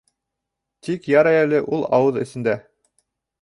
[0.87, 2.57] Тик ярай әле ул ауыҙ эсендә.